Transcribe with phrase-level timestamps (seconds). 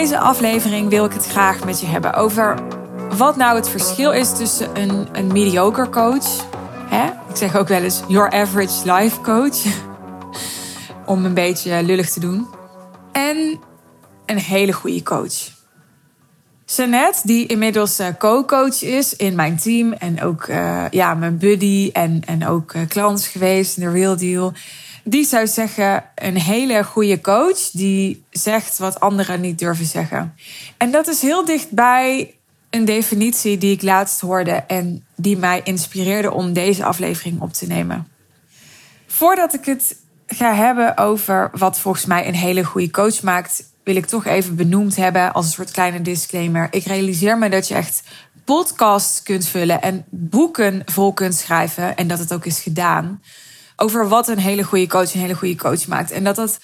[0.00, 2.58] deze aflevering wil ik het graag met je hebben over
[3.16, 6.46] wat nou het verschil is tussen een, een mediocre coach.
[6.88, 7.06] Hè?
[7.06, 9.58] Ik zeg ook wel eens your average life coach.
[11.06, 12.46] Om een beetje lullig te doen.
[13.12, 13.60] En
[14.26, 15.48] een hele goede coach.
[16.64, 21.90] Jeannette, die inmiddels eh, co-coach is in mijn team en ook uh, ja, mijn buddy
[21.92, 24.52] en, en ook uh, klant geweest in de Real Deal.
[25.04, 30.34] Die zou zeggen, een hele goede coach die zegt wat anderen niet durven zeggen.
[30.76, 32.34] En dat is heel dichtbij
[32.70, 37.66] een definitie die ik laatst hoorde en die mij inspireerde om deze aflevering op te
[37.66, 38.08] nemen.
[39.06, 39.96] Voordat ik het
[40.26, 44.56] ga hebben over wat volgens mij een hele goede coach maakt, wil ik toch even
[44.56, 46.68] benoemd hebben als een soort kleine disclaimer.
[46.70, 48.02] Ik realiseer me dat je echt
[48.44, 53.20] podcasts kunt vullen en boeken vol kunt schrijven en dat het ook is gedaan
[53.80, 56.58] over wat een hele goede coach een hele goede coach maakt en dat dat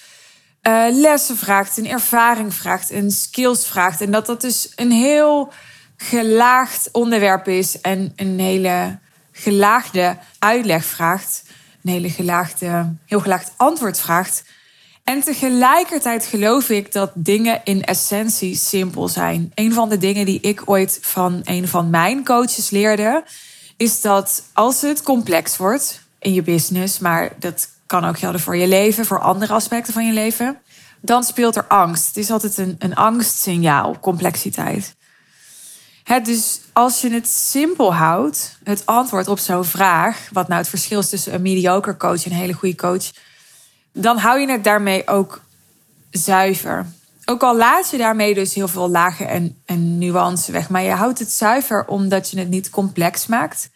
[0.67, 5.51] uh, lessen vraagt, een ervaring vraagt, een skills vraagt en dat dat dus een heel
[5.97, 8.99] gelaagd onderwerp is en een hele
[9.31, 11.43] gelaagde uitleg vraagt,
[11.83, 14.43] een hele gelaagde, heel gelaagd antwoord vraagt.
[15.03, 19.51] En tegelijkertijd geloof ik dat dingen in essentie simpel zijn.
[19.55, 23.23] Een van de dingen die ik ooit van een van mijn coaches leerde,
[23.77, 28.57] is dat als het complex wordt in je business, maar dat kan ook gelden voor
[28.57, 30.57] je leven, voor andere aspecten van je leven,
[31.01, 32.07] dan speelt er angst.
[32.07, 34.95] Het is altijd een, een angstsignaal, complexiteit.
[36.03, 40.69] Het dus als je het simpel houdt, het antwoord op zo'n vraag, wat nou het
[40.69, 43.11] verschil is tussen een mediocre coach en een hele goede coach,
[43.93, 45.41] dan hou je het daarmee ook
[46.11, 46.85] zuiver.
[47.25, 50.91] Ook al laat je daarmee dus heel veel lagen en, en nuance weg, maar je
[50.91, 53.69] houdt het zuiver omdat je het niet complex maakt.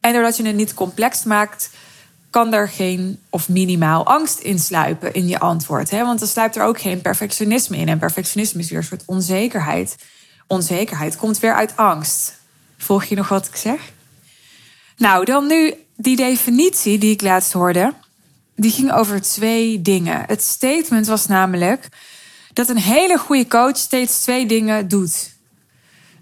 [0.00, 1.70] En doordat je het niet complex maakt,
[2.32, 5.90] kan er geen of minimaal angst insluipen in je antwoord.
[5.90, 6.04] Hè?
[6.04, 7.88] Want dan sluipt er ook geen perfectionisme in.
[7.88, 9.96] En perfectionisme is weer een soort onzekerheid
[10.52, 12.40] onzekerheid komt weer uit angst.
[12.78, 13.92] Volg je nog wat ik zeg?
[14.96, 17.92] Nou, dan nu die definitie die ik laatst hoorde.
[18.56, 20.24] Die ging over twee dingen.
[20.26, 21.88] Het statement was namelijk
[22.52, 25.34] dat een hele goede coach steeds twee dingen doet.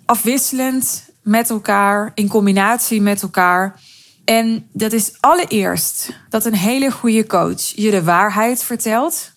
[0.04, 3.80] Afwisselend met elkaar, in combinatie met elkaar.
[4.25, 9.32] En dat is allereerst dat een hele goede coach je de waarheid vertelt.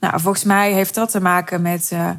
[0.00, 2.10] Nou, volgens mij heeft dat te maken met uh,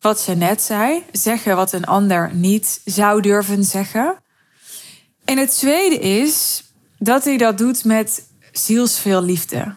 [0.00, 1.02] wat ze net zei.
[1.12, 4.16] Zeggen wat een ander niet zou durven zeggen.
[5.24, 6.64] En het tweede is
[6.98, 9.74] dat hij dat doet met zielsveel liefde.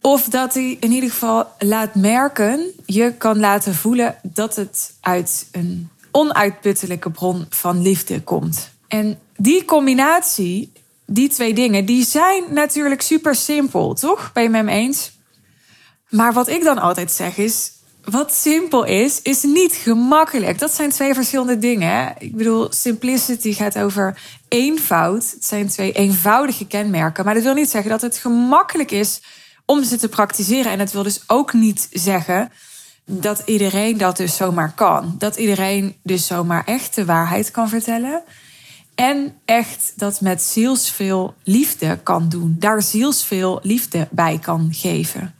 [0.00, 5.48] Of dat hij in ieder geval laat merken, je kan laten voelen dat het uit
[5.52, 8.70] een onuitputtelijke bron van liefde komt.
[8.88, 10.72] En die combinatie,
[11.06, 14.30] die twee dingen, die zijn natuurlijk super simpel, toch?
[14.32, 15.12] Ben je met me eens?
[16.08, 17.72] Maar wat ik dan altijd zeg is,
[18.04, 20.58] wat simpel is, is niet gemakkelijk.
[20.58, 22.14] Dat zijn twee verschillende dingen.
[22.18, 25.30] Ik bedoel, simplicity gaat over eenvoud.
[25.30, 27.24] Het zijn twee eenvoudige kenmerken.
[27.24, 29.20] Maar dat wil niet zeggen dat het gemakkelijk is
[29.64, 30.72] om ze te praktiseren.
[30.72, 32.52] En het wil dus ook niet zeggen
[33.04, 35.14] dat iedereen dat dus zomaar kan.
[35.18, 38.22] Dat iedereen dus zomaar echt de waarheid kan vertellen.
[38.94, 42.56] En echt dat met zielsveel liefde kan doen.
[42.58, 45.34] Daar zielsveel liefde bij kan geven.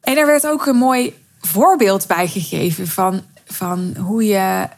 [0.00, 4.68] En er werd ook een mooi voorbeeld bijgegeven van, van hoe je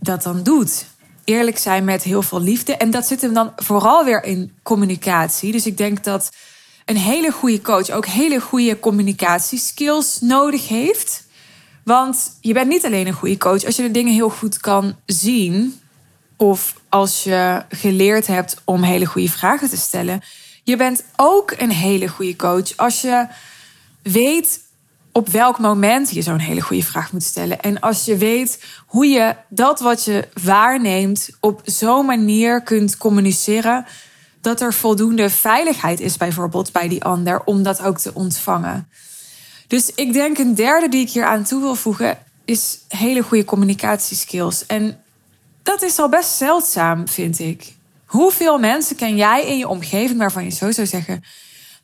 [0.00, 0.86] dat dan doet.
[1.24, 2.76] Eerlijk zijn met heel veel liefde.
[2.76, 5.52] En dat zit hem dan vooral weer in communicatie.
[5.52, 6.30] Dus ik denk dat
[6.84, 11.26] een hele goede coach ook hele goede communicatieskills nodig heeft.
[11.84, 14.96] Want je bent niet alleen een goede coach als je de dingen heel goed kan
[15.06, 15.80] zien.
[16.38, 20.20] Of als je geleerd hebt om hele goede vragen te stellen.
[20.64, 23.26] Je bent ook een hele goede coach als je
[24.02, 24.60] weet
[25.12, 27.60] op welk moment je zo'n hele goede vraag moet stellen.
[27.60, 33.86] En als je weet hoe je dat wat je waarneemt op zo'n manier kunt communiceren
[34.40, 38.88] dat er voldoende veiligheid is, bijvoorbeeld bij die ander, om dat ook te ontvangen.
[39.66, 43.44] Dus ik denk een derde die ik hier aan toe wil voegen, is hele goede
[43.44, 44.66] communicatieskills.
[44.66, 45.00] En
[45.68, 47.74] dat is al best zeldzaam, vind ik.
[48.06, 51.24] Hoeveel mensen ken jij in je omgeving waarvan je zo zou zeggen: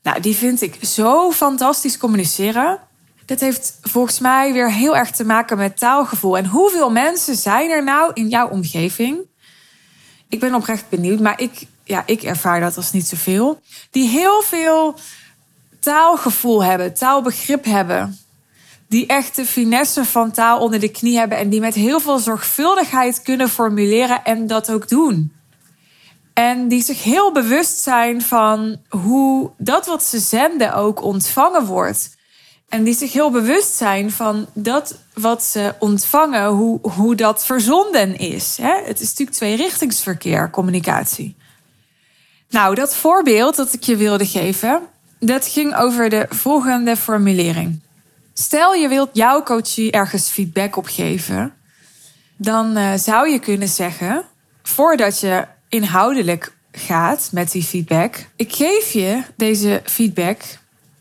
[0.02, 2.78] Nou, die vind ik zo fantastisch communiceren.
[3.24, 6.36] Dat heeft volgens mij weer heel erg te maken met taalgevoel.
[6.36, 9.18] En hoeveel mensen zijn er nou in jouw omgeving?
[10.28, 13.60] Ik ben oprecht benieuwd, maar ik, ja, ik ervaar dat als niet zoveel.
[13.90, 14.94] Die heel veel
[15.80, 18.18] taalgevoel hebben, taalbegrip hebben.
[18.94, 21.38] Die echt de finesse van taal onder de knie hebben.
[21.38, 25.32] En die met heel veel zorgvuldigheid kunnen formuleren en dat ook doen.
[26.34, 32.16] En die zich heel bewust zijn van hoe dat wat ze zenden ook ontvangen wordt.
[32.68, 38.18] En die zich heel bewust zijn van dat wat ze ontvangen, hoe, hoe dat verzonden
[38.18, 38.58] is.
[38.60, 41.36] Het is natuurlijk tweerichtingsverkeer, communicatie.
[42.48, 44.80] Nou, dat voorbeeld dat ik je wilde geven,
[45.18, 47.82] dat ging over de volgende formulering.
[48.34, 51.54] Stel je wilt jouw coachie ergens feedback op geven,
[52.36, 54.24] dan uh, zou je kunnen zeggen,
[54.62, 60.42] voordat je inhoudelijk gaat met die feedback, ik geef je deze feedback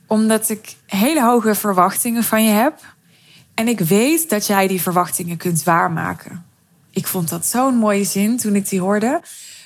[0.08, 2.80] omdat ik hele hoge verwachtingen van je heb.
[3.54, 6.46] En ik weet dat jij die verwachtingen kunt waarmaken.
[6.92, 9.22] Ik vond dat zo'n mooie zin toen ik die hoorde.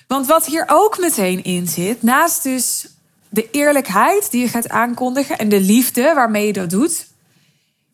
[0.08, 2.88] Want wat hier ook meteen in zit, naast dus
[3.30, 7.08] de eerlijkheid die je gaat aankondigen en de liefde waarmee je dat doet,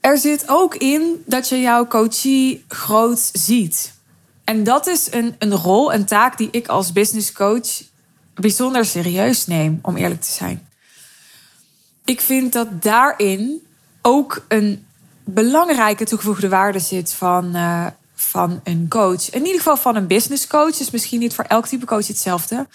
[0.04, 3.94] er zit ook in dat je jouw coachie groot ziet.
[4.44, 7.82] En dat is een, een rol, een taak die ik als business coach
[8.34, 10.68] bijzonder serieus neem, om eerlijk te zijn
[12.06, 13.68] ik vind dat daarin
[14.02, 14.86] ook een
[15.24, 17.86] belangrijke toegevoegde waarde zit van, uh,
[18.16, 19.30] van een coach.
[19.30, 20.78] In ieder geval van een business coach.
[20.78, 22.68] Dus misschien niet voor elk type coach hetzelfde.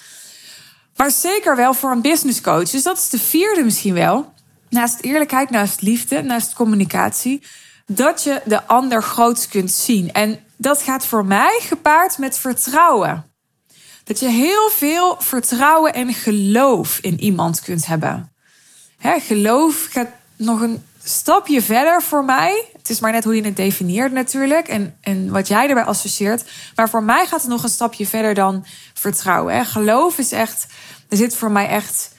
[0.96, 2.70] Maar zeker wel voor een business coach.
[2.70, 4.32] Dus dat is de vierde misschien wel.
[4.70, 7.42] Naast eerlijkheid, naast liefde, naast communicatie.
[7.86, 10.12] Dat je de ander groot kunt zien.
[10.12, 13.30] En dat gaat voor mij gepaard met vertrouwen.
[14.04, 18.32] Dat je heel veel vertrouwen en geloof in iemand kunt hebben.
[19.00, 22.64] Geloof gaat nog een stapje verder voor mij.
[22.76, 24.68] Het is maar net hoe je het definieert natuurlijk.
[24.68, 26.44] En, en wat jij erbij associeert.
[26.74, 29.66] Maar voor mij gaat het nog een stapje verder dan vertrouwen.
[29.66, 30.66] Geloof is echt...
[31.08, 32.10] Er zit voor mij echt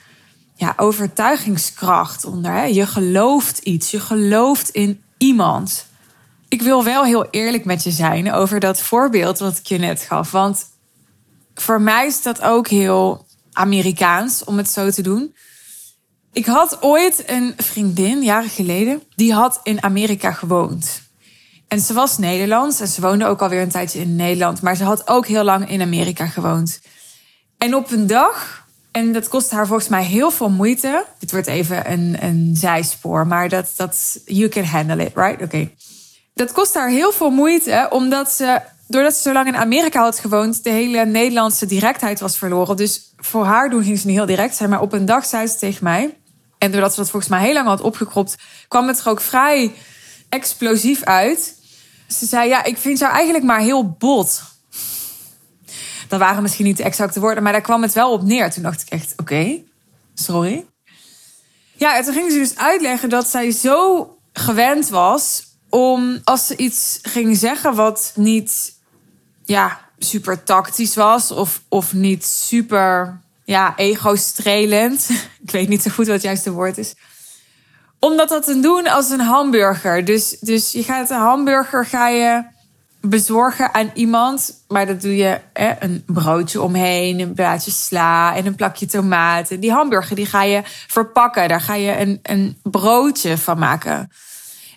[0.60, 2.52] ja, overtuigingskracht onder.
[2.52, 2.64] Hè.
[2.64, 3.92] Je gelooft iets.
[3.92, 5.86] Je gelooft in iemand.
[6.48, 10.02] Ik wil wel heel eerlijk met je zijn over dat voorbeeld wat ik je net
[10.02, 10.32] gaf.
[10.32, 10.66] Want
[11.54, 15.36] voor mij is dat ook heel Amerikaans om het zo te doen.
[16.34, 21.02] Ik had ooit een vriendin, jaren geleden, die had in Amerika gewoond.
[21.68, 24.62] En ze was Nederlands en ze woonde ook alweer een tijdje in Nederland.
[24.62, 26.80] Maar ze had ook heel lang in Amerika gewoond.
[27.58, 28.59] En op een dag,
[28.92, 31.06] en dat kost haar volgens mij heel veel moeite.
[31.20, 35.42] Dit wordt even een, een zijspoor, maar dat, dat, you can handle it, right?
[35.42, 35.70] Oké.
[36.34, 40.20] Dat kost haar heel veel moeite, omdat ze, doordat ze zo lang in Amerika had
[40.20, 42.76] gewoond, de hele Nederlandse directheid was verloren.
[42.76, 44.70] Dus voor haar doen ging ze niet heel direct zijn.
[44.70, 46.18] Maar op een dag zei ze tegen mij:
[46.58, 48.38] en doordat ze dat volgens mij heel lang had opgekropt,
[48.68, 49.74] kwam het er ook vrij
[50.30, 51.56] explosief uit.
[52.08, 54.42] Ze zei: Ja, ik vind jou eigenlijk maar heel bot.
[56.10, 58.52] Dat waren misschien niet de exacte woorden, maar daar kwam het wel op neer.
[58.52, 59.58] Toen dacht ik echt: Oké,
[60.14, 60.66] sorry.
[61.76, 66.58] Ja, en toen ging ze dus uitleggen dat zij zo gewend was om als ze
[66.58, 68.78] iets ging zeggen wat niet
[69.44, 75.10] ja, super tactisch was of, of niet super ja, ego-strelend.
[75.46, 76.94] Ik weet niet zo goed wat het juiste woord is.
[78.00, 80.06] Om dat te doen als een hamburger.
[80.06, 82.44] Dus, dus je gaat een hamburger ga je
[83.02, 84.64] bezorgen aan iemand.
[84.68, 89.60] Maar dat doe je hè, een broodje omheen, een blaadje sla en een plakje tomaten.
[89.60, 91.48] Die hamburger die ga je verpakken.
[91.48, 94.12] Daar ga je een, een broodje van maken.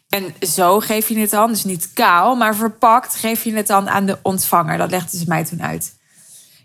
[0.09, 3.89] En zo geef je het dan, dus niet kaal, maar verpakt, geef je het dan
[3.89, 4.79] aan de ontvanger.
[4.79, 6.01] Dat legde ze mij toen uit.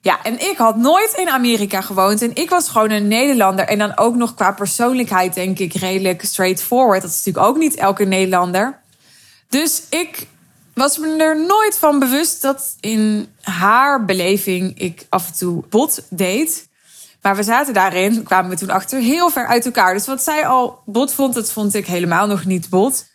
[0.02, 2.22] Ja, en ik had nooit in Amerika gewoond.
[2.22, 3.68] En ik was gewoon een Nederlander.
[3.68, 7.02] En dan ook nog qua persoonlijkheid, denk ik, redelijk straightforward.
[7.02, 8.80] Dat is natuurlijk ook niet elke Nederlander.
[9.50, 10.28] Dus ik
[10.78, 16.02] was me er nooit van bewust dat in haar beleving ik af en toe bot
[16.10, 16.68] deed.
[17.22, 19.94] Maar we zaten daarin, kwamen we toen achter, heel ver uit elkaar.
[19.94, 23.06] Dus wat zij al bot vond, dat vond ik helemaal nog niet bot.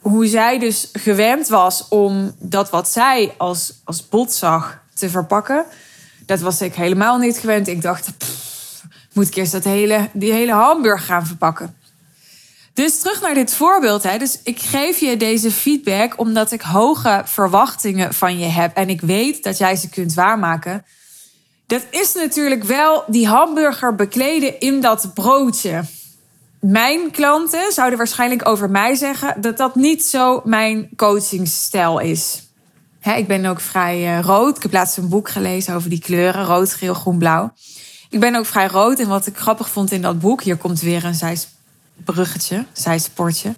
[0.00, 5.66] Hoe zij dus gewend was om dat wat zij als, als bot zag te verpakken
[6.26, 7.68] dat was ik helemaal niet gewend.
[7.68, 8.08] Ik dacht,
[9.12, 11.76] moet ik eerst dat hele, die hele hamburger gaan verpakken?
[12.76, 14.02] Dus terug naar dit voorbeeld.
[14.02, 14.18] Hè.
[14.18, 18.76] Dus ik geef je deze feedback omdat ik hoge verwachtingen van je heb.
[18.76, 20.84] En ik weet dat jij ze kunt waarmaken.
[21.66, 25.84] Dat is natuurlijk wel die hamburger bekleden in dat broodje.
[26.60, 32.46] Mijn klanten zouden waarschijnlijk over mij zeggen dat dat niet zo mijn coachingstijl is
[33.14, 34.56] ik ben ook vrij uh, rood.
[34.56, 37.52] Ik heb laatst een boek gelezen over die kleuren: rood, geel, groen, blauw.
[38.10, 38.98] Ik ben ook vrij rood.
[38.98, 41.14] En wat ik grappig vond in dat boek, hier komt weer een
[41.96, 43.54] zijbruggetje, zijsportje.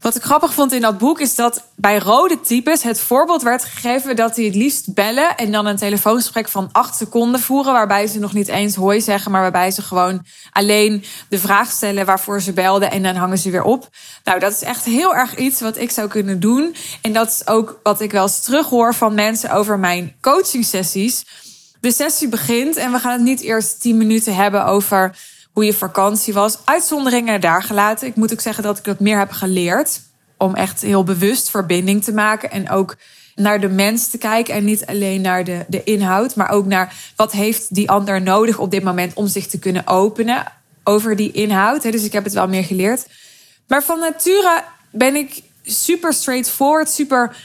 [0.00, 3.64] Wat ik grappig vond in dat boek is dat bij rode types het voorbeeld werd
[3.64, 8.06] gegeven dat die het liefst bellen en dan een telefoongesprek van acht seconden voeren, waarbij
[8.06, 12.40] ze nog niet eens hooi zeggen, maar waarbij ze gewoon alleen de vraag stellen waarvoor
[12.40, 13.88] ze belden en dan hangen ze weer op.
[14.24, 16.74] Nou, dat is echt heel erg iets wat ik zou kunnen doen.
[17.00, 21.24] En dat is ook wat ik wel eens terughoor van mensen over mijn coaching sessies.
[21.80, 25.16] De sessie begint en we gaan het niet eerst tien minuten hebben over
[25.56, 26.58] hoe je vakantie was.
[26.64, 28.06] Uitzonderingen daar gelaten.
[28.06, 30.00] Ik moet ook zeggen dat ik dat meer heb geleerd.
[30.38, 32.50] Om echt heel bewust verbinding te maken.
[32.50, 32.96] En ook
[33.34, 34.54] naar de mens te kijken.
[34.54, 36.34] En niet alleen naar de, de inhoud.
[36.34, 39.86] Maar ook naar wat heeft die ander nodig op dit moment om zich te kunnen
[39.86, 40.52] openen.
[40.84, 41.82] Over die inhoud.
[41.82, 43.06] Dus ik heb het wel meer geleerd.
[43.66, 46.88] Maar van nature ben ik super straightforward.
[46.90, 47.36] Super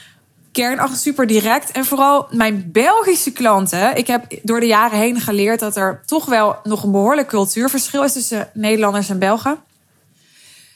[0.52, 1.70] kernachtig, super direct.
[1.70, 3.96] En vooral mijn Belgische klanten.
[3.96, 8.04] Ik heb door de jaren heen geleerd dat er toch wel nog een behoorlijk cultuurverschil
[8.04, 9.58] is tussen Nederlanders en Belgen.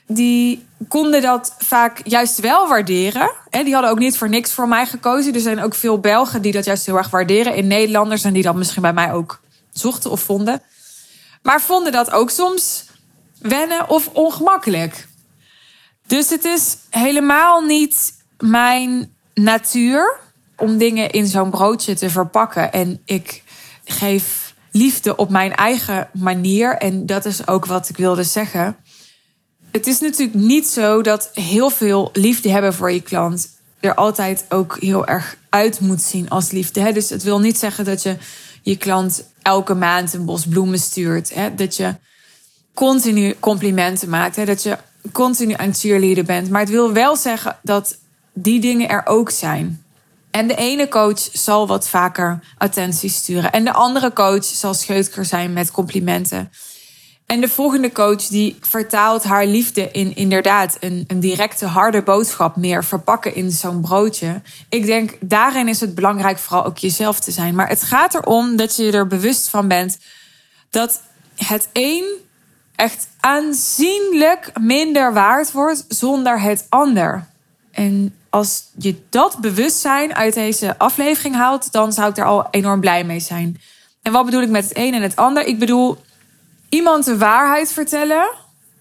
[0.07, 3.31] Die konden dat vaak juist wel waarderen.
[3.51, 5.35] Die hadden ook niet voor niks voor mij gekozen.
[5.35, 8.25] Er zijn ook veel Belgen die dat juist heel erg waarderen in Nederlanders.
[8.25, 9.41] En die dat misschien bij mij ook
[9.73, 10.63] zochten of vonden.
[11.43, 12.85] Maar vonden dat ook soms
[13.39, 15.07] wennen of ongemakkelijk.
[16.07, 20.19] Dus het is helemaal niet mijn natuur
[20.57, 22.73] om dingen in zo'n broodje te verpakken.
[22.73, 23.43] En ik
[23.85, 26.77] geef liefde op mijn eigen manier.
[26.77, 28.77] En dat is ook wat ik wilde zeggen.
[29.71, 33.49] Het is natuurlijk niet zo dat heel veel liefde hebben voor je klant
[33.81, 36.93] er altijd ook heel erg uit moet zien als liefde.
[36.93, 38.17] Dus het wil niet zeggen dat je
[38.63, 41.33] je klant elke maand een bos bloemen stuurt.
[41.57, 41.95] Dat je
[42.75, 44.47] continu complimenten maakt.
[44.47, 44.79] Dat je
[45.13, 46.51] continu aan cheerleader bent.
[46.51, 47.99] Maar het wil wel zeggen dat
[48.39, 49.85] die dingen er ook zijn.
[50.31, 53.53] En de ene coach zal wat vaker attentie sturen.
[53.53, 56.51] En de andere coach zal scheutker zijn met complimenten.
[57.27, 62.57] En de volgende coach die vertaalt haar liefde in inderdaad een, een directe harde boodschap
[62.57, 64.43] meer verpakken in zo'n broodje.
[64.69, 67.55] Ik denk daarin is het belangrijk vooral ook jezelf te zijn.
[67.55, 69.99] Maar het gaat erom dat je er bewust van bent
[70.71, 71.03] dat
[71.37, 72.05] het een
[72.75, 77.27] echt aanzienlijk minder waard wordt zonder het ander.
[77.71, 82.81] En als je dat bewustzijn uit deze aflevering haalt, dan zou ik daar al enorm
[82.81, 83.61] blij mee zijn.
[84.03, 85.47] En wat bedoel ik met het een en het ander?
[85.47, 85.97] Ik bedoel,
[86.69, 88.29] iemand de waarheid vertellen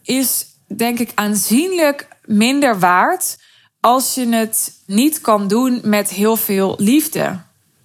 [0.04, 0.46] is
[0.76, 3.38] denk ik aanzienlijk minder waard
[3.80, 7.40] als je het niet kan doen met heel veel liefde.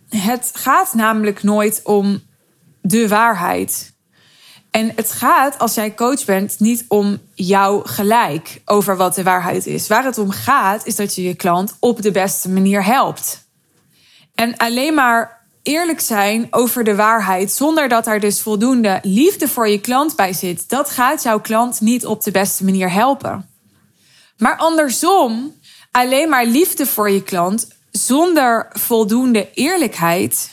[0.09, 2.23] Het gaat namelijk nooit om
[2.83, 3.93] de waarheid.
[4.71, 9.67] En het gaat, als jij coach bent, niet om jouw gelijk over wat de waarheid
[9.67, 9.89] is.
[9.89, 13.49] Waar het om gaat, is dat je je klant op de beste manier helpt.
[14.35, 19.69] En alleen maar eerlijk zijn over de waarheid, zonder dat er dus voldoende liefde voor
[19.69, 23.49] je klant bij zit, dat gaat jouw klant niet op de beste manier helpen.
[24.39, 25.55] Maar andersom,
[25.91, 30.51] alleen maar liefde voor je klant zonder voldoende eerlijkheid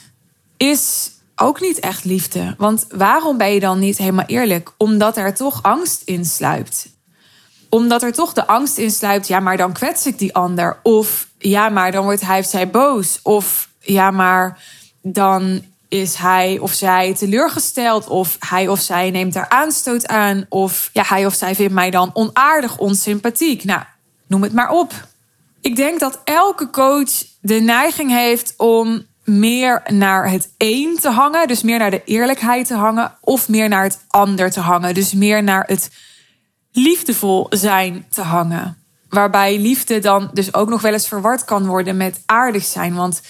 [0.57, 2.55] is ook niet echt liefde.
[2.57, 4.71] Want waarom ben je dan niet helemaal eerlijk?
[4.77, 6.89] Omdat er toch angst in sluipt.
[7.69, 10.79] Omdat er toch de angst in sluipt, ja, maar dan kwets ik die ander.
[10.83, 13.19] Of ja, maar dan wordt hij of zij boos.
[13.23, 14.63] Of ja, maar
[15.01, 18.07] dan is hij of zij teleurgesteld.
[18.07, 20.45] Of hij of zij neemt er aanstoot aan.
[20.49, 23.63] Of ja, hij of zij vindt mij dan onaardig, onsympathiek.
[23.63, 23.81] Nou,
[24.27, 24.93] noem het maar op.
[25.61, 31.47] Ik denk dat elke coach de neiging heeft om meer naar het een te hangen,
[31.47, 35.13] dus meer naar de eerlijkheid te hangen, of meer naar het ander te hangen, dus
[35.13, 35.91] meer naar het
[36.71, 38.77] liefdevol zijn te hangen.
[39.09, 42.95] Waarbij liefde dan dus ook nog wel eens verward kan worden met aardig zijn.
[42.95, 43.21] Want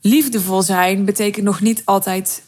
[0.00, 2.42] liefdevol zijn betekent nog niet altijd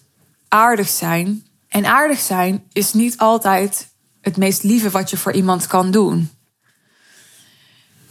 [0.49, 1.47] aardig zijn.
[1.69, 3.89] En aardig zijn is niet altijd
[4.21, 6.31] het meest lieve wat je voor iemand kan doen.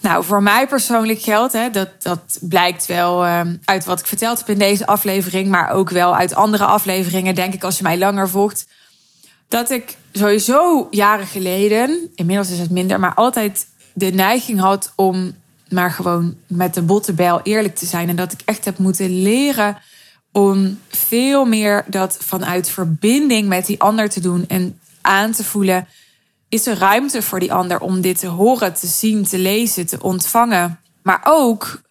[0.02, 4.38] Nou, voor mij persoonlijk geldt, hè, dat, dat blijkt wel uh, uit wat ik verteld
[4.38, 7.98] heb in deze aflevering, maar ook wel uit andere afleveringen, denk ik, als je mij
[7.98, 8.68] langer volgt.
[9.48, 15.34] Dat ik sowieso jaren geleden, inmiddels is het minder, maar altijd de neiging had om
[15.70, 18.10] maar gewoon met de botte eerlijk te zijn.
[18.10, 19.78] En dat ik echt heb moeten leren
[20.32, 25.88] om veel meer dat vanuit verbinding met die ander te doen en aan te voelen
[26.52, 29.98] is er ruimte voor die ander om dit te horen, te zien, te lezen, te
[30.02, 30.80] ontvangen.
[31.04, 31.82] Maar ook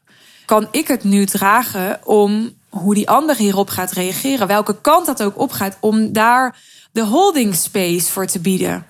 [0.44, 5.22] kan ik het nu dragen om hoe die ander hierop gaat reageren, welke kant dat
[5.22, 6.56] ook opgaat, om daar
[6.92, 8.86] de holding space voor te bieden.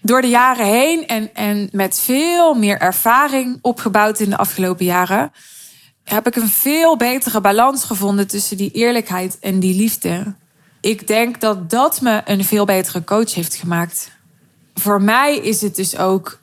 [0.00, 5.32] Door de jaren heen en, en met veel meer ervaring opgebouwd in de afgelopen jaren,
[6.04, 10.34] heb ik een veel betere balans gevonden tussen die eerlijkheid en die liefde.
[10.80, 14.14] Ik denk dat dat me een veel betere coach heeft gemaakt
[14.80, 16.38] voor mij is het dus ook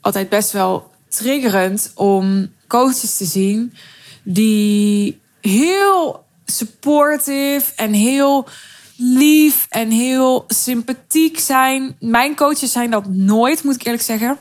[0.00, 3.74] altijd best wel triggerend om coaches te zien
[4.22, 8.48] die heel supportive en heel
[8.96, 11.96] lief en heel sympathiek zijn.
[12.00, 14.38] Mijn coaches zijn dat nooit, moet ik eerlijk zeggen.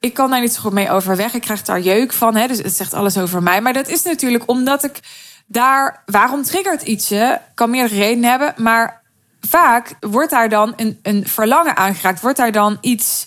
[0.00, 1.34] Ik kan daar niet zo goed mee overweg.
[1.34, 3.60] Ik krijg daar jeuk van, hè, dus het zegt alles over mij.
[3.60, 5.00] Maar dat is natuurlijk omdat ik
[5.46, 6.02] daar...
[6.06, 7.40] Waarom triggert ietsje?
[7.54, 9.01] Kan meer reden hebben, maar
[9.48, 12.20] vaak wordt daar dan een, een verlangen aangeraakt.
[12.20, 13.26] Wordt daar dan iets,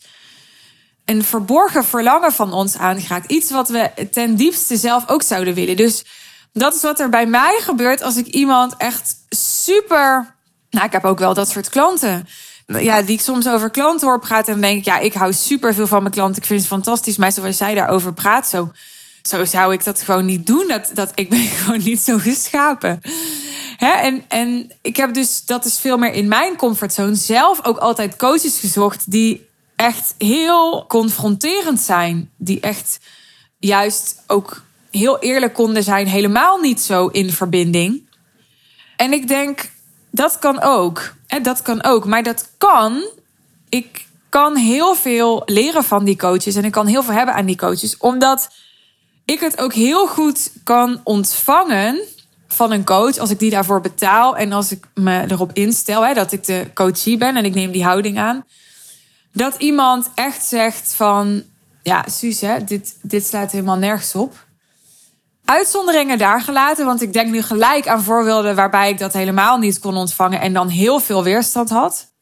[1.06, 3.32] een verborgen verlangen van ons aangeraakt.
[3.32, 5.76] Iets wat we ten diepste zelf ook zouden willen.
[5.76, 6.06] Dus
[6.54, 10.36] dat is wat er bij mij gebeurt als ik iemand echt super.
[10.70, 12.28] Nou, ik heb ook wel dat soort klanten.
[12.66, 14.54] Ja, die ik soms over klanten hoor praten.
[14.54, 16.42] En denk ik, ja, ik hou super veel van mijn klanten.
[16.42, 17.18] Ik vind het fantastisch.
[17.18, 18.72] Maar zoals zij daarover praat, zo,
[19.22, 20.68] zo zou ik dat gewoon niet doen.
[20.68, 23.02] Dat, dat, ik ben gewoon niet zo geschapen.
[23.78, 23.92] Hè?
[23.92, 28.16] En, en ik heb dus, dat is veel meer in mijn comfortzone, zelf ook altijd
[28.16, 32.32] coaches gezocht die echt heel confronterend zijn.
[32.38, 33.00] Die echt
[33.60, 38.10] juist ook heel eerlijk konden zijn, helemaal niet zo in verbinding.
[38.98, 39.72] En ik denk,
[40.12, 41.14] dat kan ook.
[41.28, 42.06] Hè, dat kan ook.
[42.06, 43.04] Maar dat kan.
[43.70, 46.56] Ik kan heel veel leren van die coaches.
[46.56, 47.98] En ik kan heel veel hebben aan die coaches.
[47.98, 48.50] Omdat
[49.26, 52.02] ik het ook heel goed kan ontvangen
[52.56, 53.18] van een coach.
[53.18, 54.38] Als ik die daarvoor betaal.
[54.38, 57.36] En als ik me erop instel hè, dat ik de coachie ben.
[57.36, 58.46] En ik neem die houding aan.
[59.34, 61.44] Dat iemand echt zegt van...
[61.84, 64.46] Ja, Suus, hè, dit, dit slaat helemaal nergens op.
[65.46, 69.80] Uitzonderingen daar gelaten, want ik denk nu gelijk aan voorbeelden waarbij ik dat helemaal niet
[69.80, 72.14] kon ontvangen en dan heel veel weerstand had.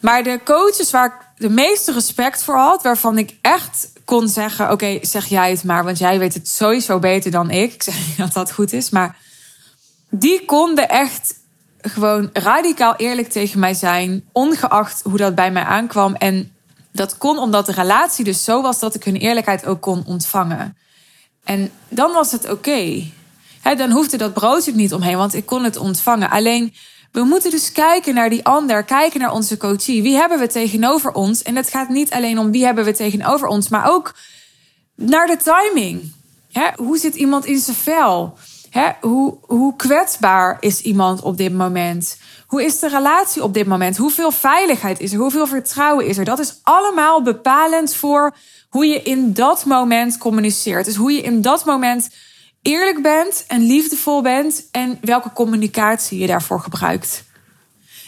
[0.00, 4.70] Maar de coaches waar ik de meeste respect voor had, waarvan ik echt kon zeggen:
[4.70, 7.72] Oké, zeg jij het maar, want jij weet het sowieso beter dan ik.
[7.74, 9.16] Ik zeg dat dat goed is, maar
[10.18, 11.34] die konden echt
[11.80, 16.14] gewoon radicaal eerlijk tegen mij zijn, ongeacht hoe dat bij mij aankwam.
[16.14, 16.52] En
[16.92, 20.76] dat kon omdat de relatie dus zo was dat ik hun eerlijkheid ook kon ontvangen.
[21.44, 23.02] En dan was het oké.
[23.76, 26.30] Dan hoefde dat brood niet omheen, want ik kon het ontvangen.
[26.30, 26.74] Alleen,
[27.12, 30.02] we moeten dus kijken naar die ander, kijken naar onze coachie.
[30.02, 31.42] Wie hebben we tegenover ons?
[31.42, 34.14] En het gaat niet alleen om wie hebben we tegenover ons, maar ook
[34.94, 36.12] naar de timing.
[36.76, 38.38] Hoe zit iemand in zijn vel?
[39.00, 42.18] Hoe, hoe kwetsbaar is iemand op dit moment?
[42.46, 43.96] Hoe is de relatie op dit moment?
[43.96, 45.18] Hoeveel veiligheid is er?
[45.18, 46.24] Hoeveel vertrouwen is er?
[46.24, 48.36] Dat is allemaal bepalend voor
[48.68, 50.84] hoe je in dat moment communiceert.
[50.84, 52.08] Dus hoe je in dat moment
[52.62, 57.24] eerlijk bent en liefdevol bent en welke communicatie je daarvoor gebruikt.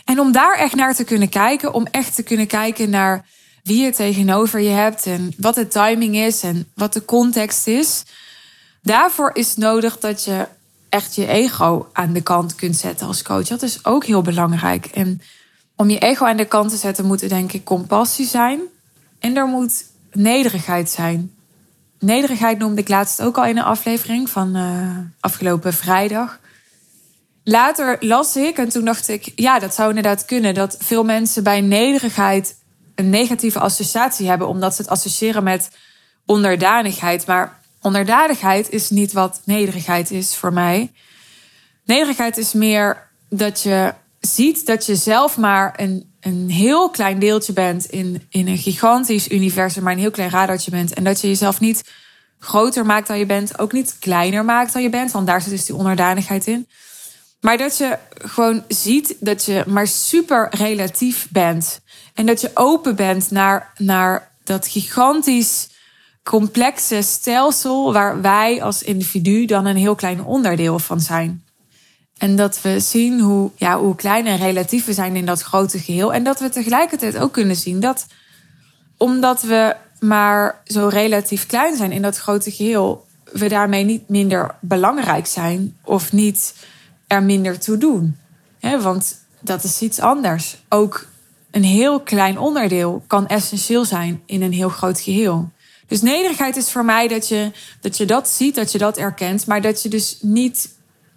[0.05, 3.27] En om daar echt naar te kunnen kijken, om echt te kunnen kijken naar
[3.63, 8.05] wie je tegenover je hebt en wat de timing is en wat de context is.
[8.83, 10.47] Daarvoor is nodig dat je
[10.89, 13.47] echt je ego aan de kant kunt zetten als coach.
[13.47, 14.87] Dat is ook heel belangrijk.
[14.87, 15.21] En
[15.77, 18.61] om je ego aan de kant te zetten moet er denk ik compassie zijn.
[19.19, 21.33] En er moet nederigheid zijn.
[21.99, 26.39] Nederigheid noemde ik laatst ook al in een aflevering van uh, afgelopen vrijdag.
[27.45, 30.55] Later las ik en toen dacht ik, ja, dat zou inderdaad kunnen.
[30.55, 32.57] Dat veel mensen bij nederigheid
[32.95, 35.71] een negatieve associatie hebben, omdat ze het associëren met
[36.27, 37.27] onderdanigheid.
[37.27, 40.93] Maar onderdanigheid is niet wat nederigheid is voor mij.
[41.85, 47.53] Nederigheid is meer dat je ziet dat je zelf maar een, een heel klein deeltje
[47.53, 50.95] bent in, in een gigantisch universum, maar een heel klein radartje bent.
[50.95, 51.91] En dat je jezelf niet
[52.39, 55.51] groter maakt dan je bent, ook niet kleiner maakt dan je bent, want daar zit
[55.51, 56.69] dus die onderdanigheid in.
[57.41, 61.81] Maar dat je gewoon ziet dat je maar super relatief bent.
[62.15, 65.69] En dat je open bent naar, naar dat gigantisch
[66.29, 71.45] complexe stelsel waar wij als individu dan een heel klein onderdeel van zijn.
[72.19, 75.79] En dat we zien hoe, ja, hoe klein en relatief we zijn in dat grote
[75.79, 76.13] geheel.
[76.13, 78.07] En dat we tegelijkertijd ook kunnen zien dat
[78.97, 84.55] omdat we maar zo relatief klein zijn in dat grote geheel, we daarmee niet minder
[84.61, 86.55] belangrijk zijn of niet
[87.07, 88.17] er minder toe doen.
[88.61, 90.57] want dat is iets anders.
[90.69, 91.07] Ook
[91.51, 95.51] een heel klein onderdeel kan essentieel zijn in een heel groot geheel.
[95.89, 99.47] Dus nederigheid is voor mij dat je, dat je dat ziet, dat je dat erkent,
[99.47, 100.69] maar dat je dus niet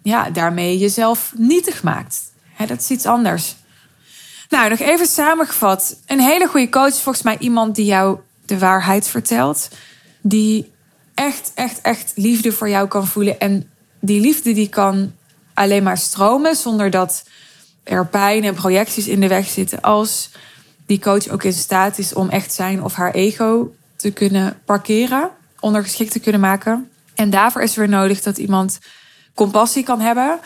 [0.02, 2.22] ja, daarmee jezelf nietig maakt.
[2.66, 3.54] dat is iets anders.
[4.48, 5.96] Nou, nog even samengevat.
[6.06, 9.68] Een hele goede coach is volgens mij iemand die jou de waarheid vertelt.
[10.20, 10.70] Die
[11.14, 13.40] echt, echt, echt liefde voor jou kan voelen.
[13.40, 15.12] En die liefde die kan
[15.54, 17.24] alleen maar stromen zonder dat
[17.82, 19.80] er pijn en projecties in de weg zitten.
[19.80, 20.30] Als
[20.86, 25.30] die coach ook in staat is om echt zijn of haar ego te kunnen parkeren,
[25.60, 26.90] ondergeschikt te kunnen maken.
[27.14, 28.78] En daarvoor is er weer nodig dat iemand
[29.34, 30.38] compassie kan hebben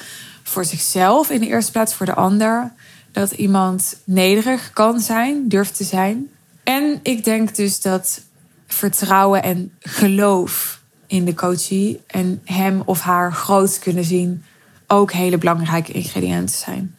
[0.42, 2.72] voor zichzelf in de eerste plaats, voor de ander.
[3.12, 6.30] Dat iemand nederig kan zijn, durft te zijn.
[6.64, 8.20] En ik denk dus dat
[8.66, 14.44] vertrouwen en geloof in de coachie en hem of haar groot kunnen zien
[14.86, 16.96] ook hele belangrijke ingrediënten zijn.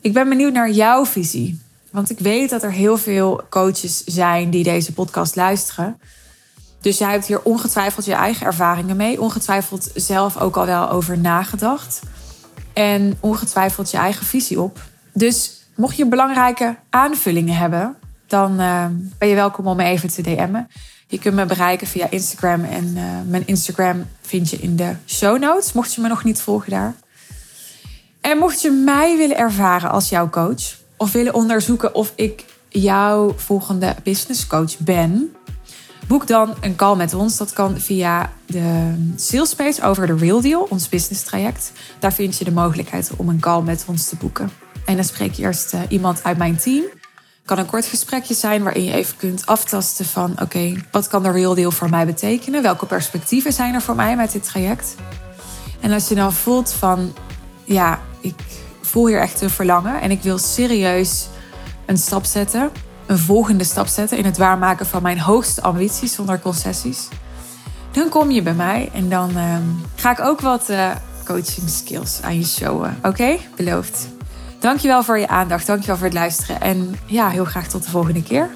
[0.00, 1.60] Ik ben benieuwd naar jouw visie.
[1.96, 6.00] Want ik weet dat er heel veel coaches zijn die deze podcast luisteren.
[6.80, 9.20] Dus jij hebt hier ongetwijfeld je eigen ervaringen mee.
[9.20, 12.00] Ongetwijfeld zelf ook al wel over nagedacht.
[12.72, 14.80] En ongetwijfeld je eigen visie op.
[15.12, 18.86] Dus mocht je belangrijke aanvullingen hebben, dan uh,
[19.18, 20.68] ben je welkom om me even te DM'en.
[21.06, 22.64] Je kunt me bereiken via Instagram.
[22.64, 25.72] En uh, mijn Instagram vind je in de show notes.
[25.72, 26.94] Mocht je me nog niet volgen daar.
[28.20, 30.84] En mocht je mij willen ervaren als jouw coach.
[30.96, 35.34] Of willen onderzoeken of ik jouw volgende business coach ben.
[36.06, 37.36] Boek dan een call met ons.
[37.36, 41.72] Dat kan via de salespace over de Real Deal, ons business traject.
[41.98, 44.50] Daar vind je de mogelijkheid om een call met ons te boeken.
[44.84, 46.84] En dan spreek je eerst uh, iemand uit mijn team
[47.46, 51.30] kan een kort gesprekje zijn waarin je even kunt aftasten van oké, wat kan de
[51.30, 52.62] real deal voor mij betekenen?
[52.62, 54.94] Welke perspectieven zijn er voor mij met dit traject?
[55.80, 57.14] En als je dan voelt van
[57.64, 58.34] ja, ik
[58.86, 61.28] voel hier echt een verlangen en ik wil serieus
[61.86, 62.70] een stap zetten,
[63.06, 67.08] een volgende stap zetten in het waarmaken van mijn hoogste ambities zonder concessies,
[67.90, 69.56] dan kom je bij mij en dan uh,
[69.94, 70.90] ga ik ook wat uh,
[71.24, 72.98] coaching skills aan je showen.
[73.02, 74.08] Oké, beloofd.
[74.58, 75.66] Dankjewel voor je aandacht.
[75.66, 76.60] Dankjewel voor het luisteren.
[76.60, 78.50] En ja, heel graag tot de volgende keer.